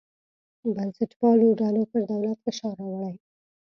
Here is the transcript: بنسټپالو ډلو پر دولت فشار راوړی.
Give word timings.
بنسټپالو 0.75 1.47
ډلو 1.61 1.83
پر 1.91 2.01
دولت 2.11 2.37
فشار 2.45 2.75
راوړی. 2.81 3.15